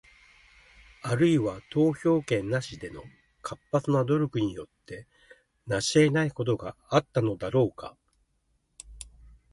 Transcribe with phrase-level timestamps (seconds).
[1.03, 3.03] あるいは、投票権なしでの
[3.43, 5.05] 活発な努力によって
[5.67, 7.95] 成し得ないことがあったのだろうか？